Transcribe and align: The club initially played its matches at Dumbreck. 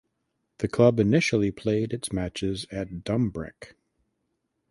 The 0.57 0.67
club 0.67 0.99
initially 0.99 1.51
played 1.51 1.93
its 1.93 2.11
matches 2.11 2.65
at 2.71 3.03
Dumbreck. 3.03 3.75